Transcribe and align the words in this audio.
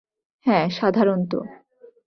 হ্যাঁ, 0.45 0.69
সাধারণত। 0.69 1.33